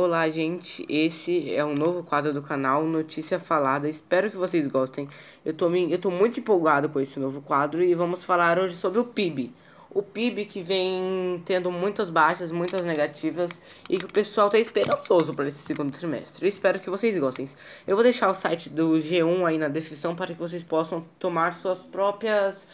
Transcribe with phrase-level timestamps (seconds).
[0.00, 0.86] Olá, gente.
[0.88, 3.88] Esse é um novo quadro do canal Notícia Falada.
[3.88, 5.08] Espero que vocês gostem.
[5.44, 9.00] Eu tô, eu tô muito empolgado com esse novo quadro e vamos falar hoje sobre
[9.00, 9.52] o PIB.
[9.90, 15.34] O PIB que vem tendo muitas baixas, muitas negativas e que o pessoal tá esperançoso
[15.34, 16.46] para esse segundo trimestre.
[16.46, 17.48] Eu espero que vocês gostem.
[17.84, 21.54] Eu vou deixar o site do G1 aí na descrição para que vocês possam tomar
[21.54, 22.68] suas próprias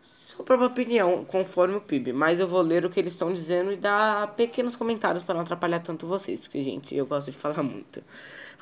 [0.00, 3.72] sua própria opinião conforme o PIB, mas eu vou ler o que eles estão dizendo
[3.72, 7.62] e dar pequenos comentários para não atrapalhar tanto vocês, porque, gente, eu gosto de falar
[7.62, 8.02] muito.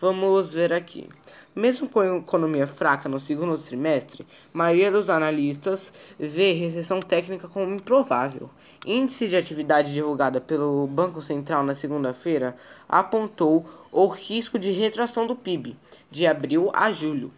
[0.01, 1.09] Vamos ver aqui.
[1.55, 7.75] Mesmo com a economia fraca no segundo trimestre, maioria dos analistas vê recessão técnica como
[7.75, 8.51] improvável.
[8.85, 12.55] Índice de atividade divulgada pelo Banco Central na segunda-feira
[12.87, 15.75] apontou o risco de retração do PIB
[16.11, 17.33] de abril a julho.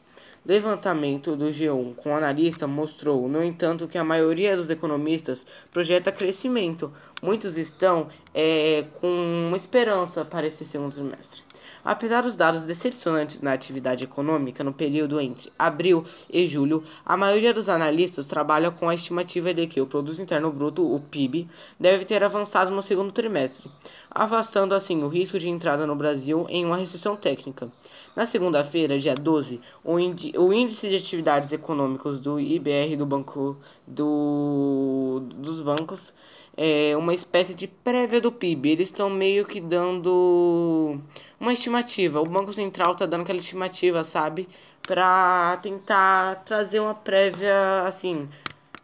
[0.49, 6.91] Levantamento do G1 com analista mostrou, no entanto, que a maioria dos economistas projeta crescimento.
[7.23, 11.43] Muitos estão é, com esperança para esse segundo semestre.
[11.85, 17.53] Apesar dos dados decepcionantes na atividade econômica no período entre abril e julho, a maioria
[17.53, 22.05] dos analistas trabalha com a estimativa de que o Produto Interno Bruto, o PIB, deve
[22.05, 23.71] ter avançado no segundo trimestre,
[24.11, 27.69] afastando assim o risco de entrada no Brasil em uma recessão técnica.
[28.17, 33.57] Na segunda-feira, dia 12, o, índice de atividades econômicas do IBR do Banco
[33.87, 36.13] do, dos bancos
[36.57, 38.71] é uma espécie de prévia do PIB.
[38.71, 40.99] Eles estão meio que dando
[41.39, 42.21] uma estimativa.
[42.21, 44.49] O Banco Central está dando aquela estimativa, sabe?
[44.83, 48.29] Para tentar trazer uma prévia, assim,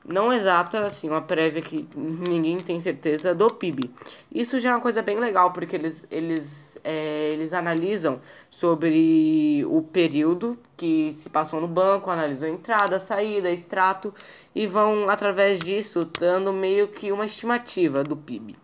[0.07, 3.91] não exata, assim, uma prévia que ninguém tem certeza do PIB.
[4.33, 9.83] Isso já é uma coisa bem legal, porque eles, eles, é, eles analisam sobre o
[9.83, 14.13] período que se passou no banco, analisam entrada, saída, extrato,
[14.55, 18.57] e vão, através disso, dando meio que uma estimativa do PIB.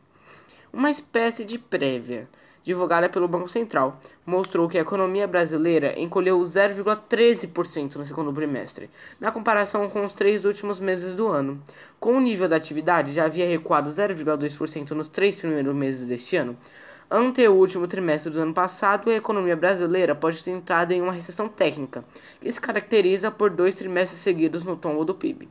[0.73, 2.29] Uma espécie de prévia
[2.71, 9.33] divulgada pelo Banco Central, mostrou que a economia brasileira encolheu 0,13% no segundo trimestre, na
[9.33, 11.61] comparação com os três últimos meses do ano.
[11.99, 16.57] Com o nível da atividade já havia recuado 0,2% nos três primeiros meses deste ano,
[17.13, 21.11] Ante o último trimestre do ano passado, a economia brasileira pode ter entrado em uma
[21.11, 22.05] recessão técnica,
[22.41, 25.49] que se caracteriza por dois trimestres seguidos no tombo do PIB.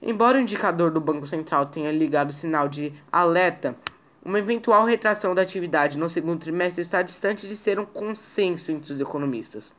[0.00, 3.76] Embora o indicador do Banco Central tenha ligado sinal de alerta
[4.24, 8.92] uma eventual retração da atividade no segundo trimestre está distante de ser um consenso entre
[8.92, 9.74] os economistas.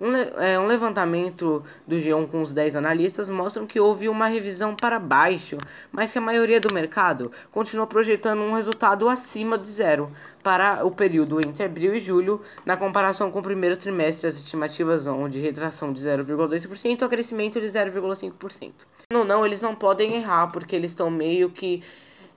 [0.00, 4.74] Um, é, um, levantamento do G1 com os 10 analistas mostra que houve uma revisão
[4.74, 5.56] para baixo,
[5.92, 10.10] mas que a maioria do mercado continuou projetando um resultado acima de zero
[10.42, 15.04] para o período entre abril e julho, na comparação com o primeiro trimestre, as estimativas
[15.04, 18.72] vão de retração de 0,2% a crescimento de 0,5%.
[19.12, 21.82] Não, não, eles não podem errar, porque eles estão meio que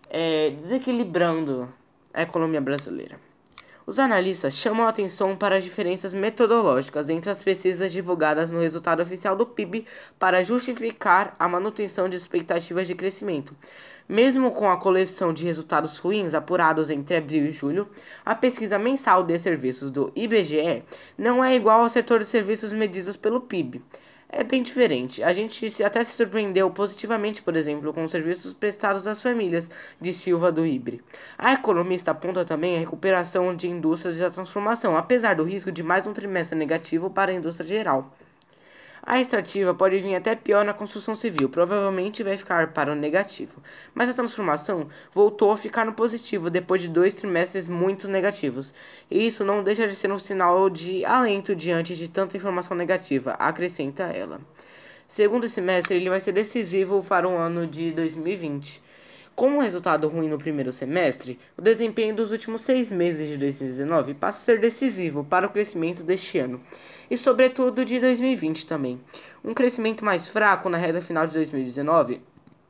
[0.09, 1.71] é, desequilibrando
[2.13, 3.19] a economia brasileira.
[3.87, 9.01] Os analistas chamam a atenção para as diferenças metodológicas entre as pesquisas divulgadas no resultado
[9.01, 9.85] oficial do PIB
[10.19, 13.55] para justificar a manutenção de expectativas de crescimento.
[14.09, 17.87] Mesmo com a coleção de resultados ruins apurados entre abril e julho,
[18.25, 20.83] a pesquisa mensal de serviços do IBGE
[21.17, 23.81] não é igual ao setor de serviços medidos pelo PIB
[24.29, 25.23] é bem diferente.
[25.23, 30.13] A gente até se surpreendeu positivamente, por exemplo, com os serviços prestados às famílias, de
[30.13, 31.01] Silva do Ibre.
[31.37, 35.81] A economista aponta também a recuperação de indústrias e a transformação, apesar do risco de
[35.81, 38.13] mais um trimestre negativo para a indústria geral.
[39.09, 43.63] A extrativa pode vir até pior na construção civil, provavelmente vai ficar para o negativo.
[43.95, 48.73] Mas a transformação voltou a ficar no positivo depois de dois trimestres muito negativos.
[49.09, 53.31] E isso não deixa de ser um sinal de alento diante de tanta informação negativa,
[53.39, 54.41] acrescenta ela.
[55.07, 58.83] Segundo semestre, ele vai ser decisivo para o ano de 2020.
[59.37, 64.15] Com um resultado ruim no primeiro semestre, o desempenho dos últimos seis meses de 2019
[64.15, 66.59] passa a ser decisivo para o crescimento deste ano
[67.07, 68.99] e, sobretudo, de 2020 também.
[69.45, 72.19] Um crescimento mais fraco na reta final de 2019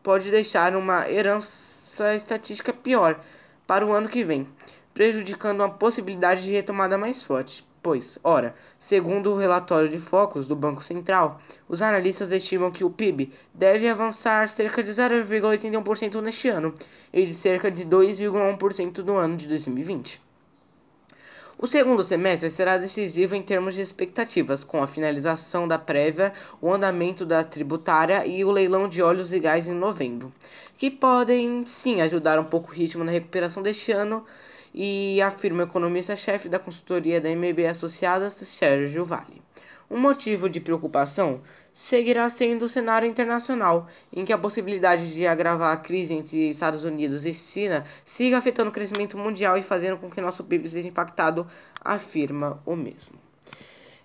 [0.03, 3.17] pode deixar uma herança estatística pior
[3.65, 4.45] para o ano que vem,
[4.93, 7.65] prejudicando a possibilidade de retomada mais forte.
[7.87, 11.39] Pois, ora, segundo o relatório de focos do Banco Central,
[11.69, 16.73] os analistas estimam que o PIB deve avançar cerca de 0,81% neste ano
[17.13, 20.21] e de cerca de 2,1% no ano de 2020.
[21.57, 26.73] O segundo semestre será decisivo em termos de expectativas, com a finalização da prévia, o
[26.73, 30.33] andamento da tributária e o leilão de óleos e gás em novembro,
[30.77, 34.25] que podem sim ajudar um pouco o ritmo na recuperação deste ano
[34.73, 39.41] e afirma o economista-chefe da consultoria da MB Associadas, Sérgio Vale.
[39.89, 41.41] Um motivo de preocupação
[41.73, 46.83] seguirá sendo o cenário internacional, em que a possibilidade de agravar a crise entre Estados
[46.83, 50.87] Unidos e China siga afetando o crescimento mundial e fazendo com que nosso PIB seja
[50.87, 51.47] impactado,
[51.79, 53.13] afirma o mesmo.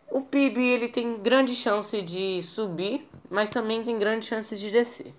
[0.09, 5.13] O PIB ele tem grande chance de subir, mas também tem grande chance de descer.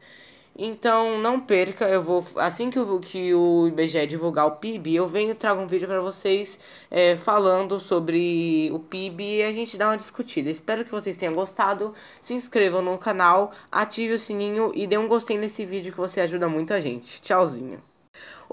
[0.55, 5.07] Então não perca, eu vou assim que o, que o IBGE divulgar o PIB, eu
[5.07, 6.59] venho trago um vídeo para vocês
[6.91, 10.51] é, falando sobre o PIB e a gente dá uma discutida.
[10.51, 11.93] Espero que vocês tenham gostado.
[12.21, 16.21] Se inscrevam no canal, ative o sininho e dê um gostei nesse vídeo que você
[16.21, 17.19] ajuda muito a gente.
[17.21, 17.92] Tchauzinho.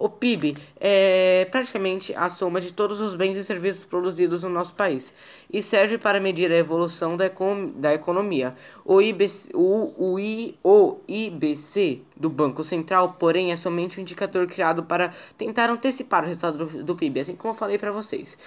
[0.00, 4.73] O PIB é praticamente a soma de todos os bens e serviços produzidos no nosso
[4.73, 5.12] país
[5.52, 8.56] e serve para medir a evolução da, econ da economia.
[8.82, 14.47] O IBC, o, o, I, o IBC do Banco Central, porém, é somente um indicador
[14.47, 18.38] criado para tentar antecipar o resultado do, do PIB, assim como eu falei para vocês,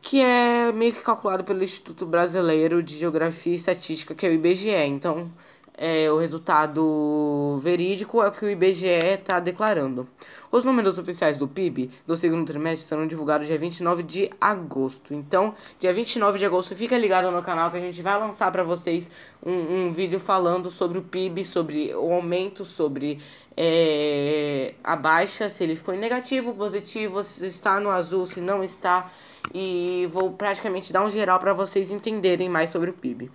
[0.00, 4.32] que é meio que calculado pelo Instituto Brasileiro de Geografia e Estatística, que é o
[4.32, 4.70] IBGE.
[4.70, 5.30] Então,
[5.76, 10.06] é, o resultado verídico é o que o IBGE está declarando.
[10.50, 15.12] Os números oficiais do PIB do segundo trimestre serão divulgados dia 29 de agosto.
[15.12, 18.62] Então, dia 29 de agosto, fica ligado no canal que a gente vai lançar para
[18.62, 19.10] vocês
[19.44, 23.18] um, um vídeo falando sobre o PIB, sobre o aumento, sobre
[23.56, 29.10] é, a baixa, se ele foi negativo, positivo, se está no azul, se não está.
[29.52, 33.30] E vou praticamente dar um geral para vocês entenderem mais sobre o PIB.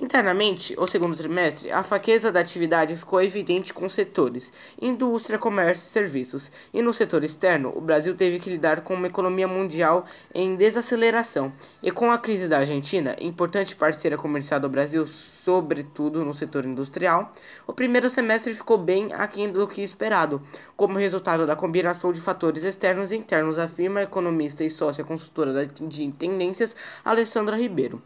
[0.00, 5.90] Internamente, o segundo trimestre, a fraqueza da atividade ficou evidente com setores indústria, comércio e
[5.90, 6.52] serviços.
[6.72, 11.52] E no setor externo, o Brasil teve que lidar com uma economia mundial em desaceleração.
[11.82, 17.32] E com a crise da Argentina, importante parceira comercial do Brasil, sobretudo no setor industrial,
[17.66, 20.40] o primeiro semestre ficou bem aquém do que esperado,
[20.76, 26.12] como resultado da combinação de fatores externos e internos, afirma economista e sócia consultora de
[26.12, 28.00] tendências Alessandra Ribeiro.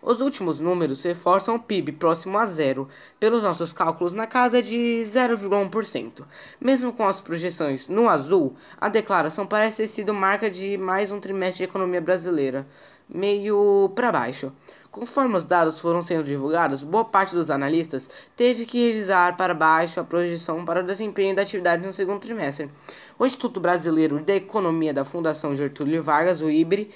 [0.00, 5.02] Os últimos números reforçam o PIB próximo a zero, pelos nossos cálculos na casa de
[5.04, 6.24] 0,1%.
[6.60, 11.18] Mesmo com as projeções no azul, a declaração parece ter sido marca de mais um
[11.18, 12.66] trimestre de economia brasileira,
[13.08, 14.52] meio para baixo.
[14.90, 20.00] Conforme os dados foram sendo divulgados, boa parte dos analistas teve que revisar para baixo
[20.00, 22.70] a projeção para o desempenho da atividade no segundo trimestre.
[23.18, 26.90] O Instituto Brasileiro de Economia da Fundação Getúlio Vargas, o IBRE,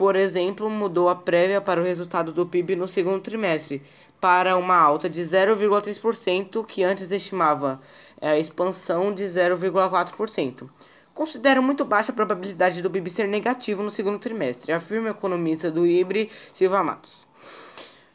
[0.00, 3.82] por exemplo, mudou a prévia para o resultado do PIB no segundo trimestre,
[4.18, 7.78] para uma alta de 0,3%, que antes estimava
[8.18, 10.70] é, a expansão de 0,4%.
[11.12, 15.70] Considero muito baixa a probabilidade do PIB ser negativo no segundo trimestre, afirma o economista
[15.70, 17.26] do IBRE, Silva Matos.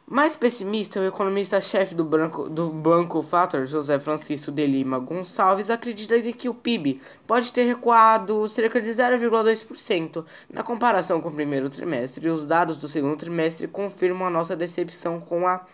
[0.08, 6.16] Mais pessimista, o economista-chefe do banco, do banco Fator, José Francisco de Lima Gonçalves, acredita
[6.32, 12.28] que o PIB pode ter recuado cerca de 0,2% na comparação com o primeiro trimestre,
[12.28, 15.66] os dados do segundo trimestre confirmam a nossa decepção com a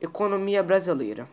[0.00, 1.26] economia brasileira.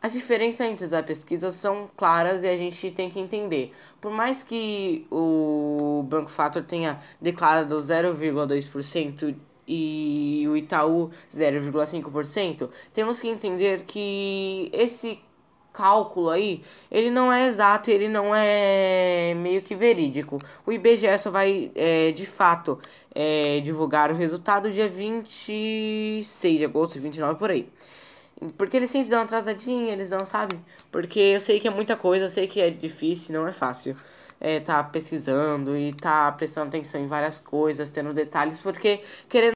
[0.00, 3.72] As diferenças entre as pesquisas são claras e a gente tem que entender.
[4.00, 9.36] Por mais que o Banco Fator tenha declarado 0,2%
[9.66, 15.20] e o Itaú 0,5%, temos que entender que esse
[15.72, 20.38] cálculo aí, ele não é exato, ele não é meio que verídico.
[20.66, 22.78] O IBGE só vai, é, de fato,
[23.14, 27.68] é, divulgar o resultado dia 26 de agosto, 29 por aí.
[28.58, 30.58] Porque eles sempre dão uma atrasadinha, eles não, sabe?
[30.90, 33.96] Porque eu sei que é muita coisa, eu sei que é difícil, não é fácil.
[34.40, 39.50] É, tá pesquisando e tá prestando atenção em várias coisas, tendo detalhes, porque querendo